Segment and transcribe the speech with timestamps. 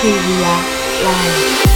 [0.00, 0.54] Privia
[1.04, 1.69] Live.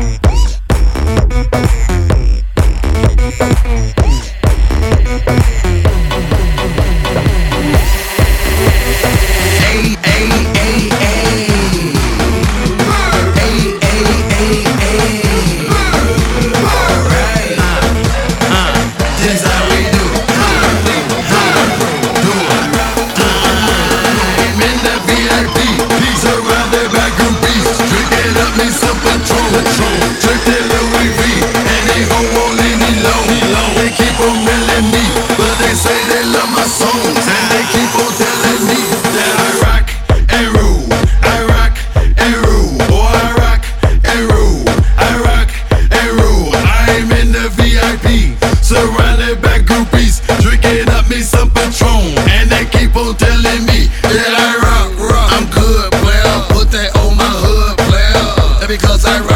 [0.00, 0.29] Mm.
[58.70, 59.29] because I